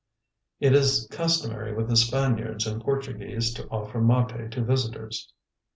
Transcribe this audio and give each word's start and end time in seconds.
It 0.59 0.73
is 0.73 1.07
customary 1.11 1.75
with 1.75 1.87
the 1.87 1.95
Spaniards 1.95 2.65
and 2.65 2.81
Portuguese 2.81 3.53
to 3.53 3.67
offer 3.67 4.01
mate 4.01 4.49
to 4.49 4.63
visitors. 4.63 5.31